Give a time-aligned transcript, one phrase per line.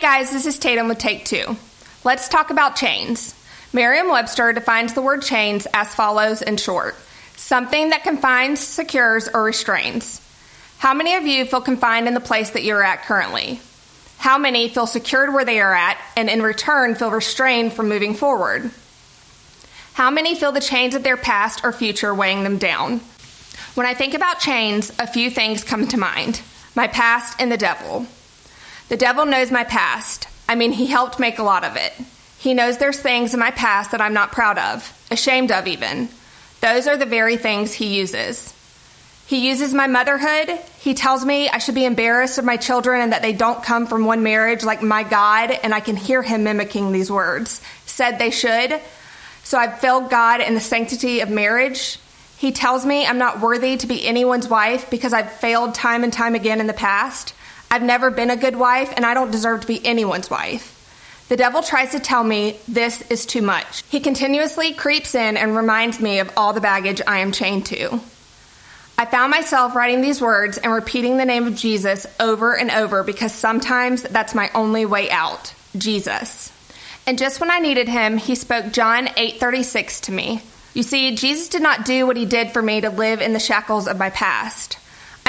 [0.00, 1.56] guys, this is Tatum with Take Two.
[2.04, 3.34] Let's talk about chains.
[3.70, 6.94] Merriam Webster defines the word chains as follows in short
[7.36, 10.20] something that confines, secures, or restrains.
[10.78, 13.60] How many of you feel confined in the place that you're at currently?
[14.16, 18.14] How many feel secured where they are at and in return feel restrained from moving
[18.14, 18.70] forward?
[19.92, 23.00] How many feel the chains of their past or future weighing them down?
[23.74, 26.40] When I think about chains, a few things come to mind
[26.74, 28.06] my past and the devil.
[28.90, 30.26] The devil knows my past.
[30.48, 31.92] I mean, he helped make a lot of it.
[32.40, 36.08] He knows there's things in my past that I'm not proud of, ashamed of even.
[36.60, 38.52] Those are the very things he uses.
[39.28, 40.58] He uses my motherhood.
[40.80, 43.86] He tells me I should be embarrassed of my children and that they don't come
[43.86, 47.62] from one marriage like my God, and I can hear him mimicking these words.
[47.86, 48.80] Said they should.
[49.44, 52.00] So I've failed God in the sanctity of marriage.
[52.38, 56.12] He tells me I'm not worthy to be anyone's wife because I've failed time and
[56.12, 57.34] time again in the past.
[57.70, 60.76] I've never been a good wife, and I don't deserve to be anyone's wife.
[61.28, 63.84] The devil tries to tell me this is too much.
[63.88, 68.00] He continuously creeps in and reminds me of all the baggage I am chained to.
[68.98, 73.04] I found myself writing these words and repeating the name of Jesus over and over
[73.04, 76.52] because sometimes that's my only way out Jesus.
[77.06, 80.42] And just when I needed him, he spoke John 8:36 to me.
[80.74, 83.40] You see, Jesus did not do what he did for me to live in the
[83.40, 84.78] shackles of my past.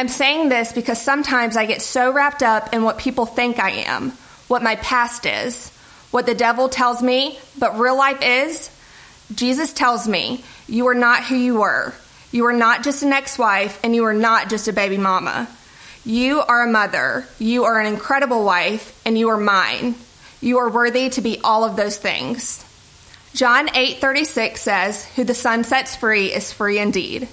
[0.02, 3.69] I'm saying this because sometimes I get so wrapped up in what people think I
[3.85, 4.13] am,
[4.47, 5.69] what my past is,
[6.09, 8.72] what the devil tells me, but real life is.
[9.31, 11.94] Jesus tells me, You are not who you were.
[12.31, 15.47] You are not just an ex wife, and you are not just a baby mama.
[16.03, 17.27] You are a mother.
[17.38, 19.94] You are an incredible wife, and you are mine.
[20.41, 22.66] You are worthy to be all of those things.
[23.35, 27.27] John 8:36 says, "Who the Son sets free is free indeed."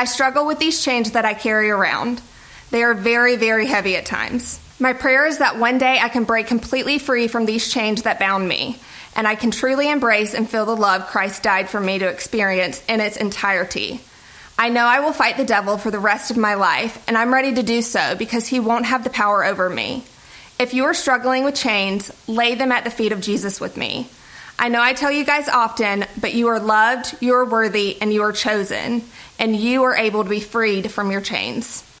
[0.00, 2.22] I struggle with these chains that I carry around.
[2.70, 4.58] They are very, very heavy at times.
[4.78, 8.18] My prayer is that one day I can break completely free from these chains that
[8.18, 8.78] bound me,
[9.14, 12.82] and I can truly embrace and feel the love Christ died for me to experience
[12.88, 14.00] in its entirety.
[14.58, 17.34] I know I will fight the devil for the rest of my life, and I'm
[17.34, 20.04] ready to do so because he won't have the power over me.
[20.58, 24.08] If you are struggling with chains, lay them at the feet of Jesus with me.
[24.60, 28.12] I know I tell you guys often, but you are loved, you are worthy, and
[28.12, 29.02] you are chosen,
[29.38, 31.82] and you are able to be freed from your chains.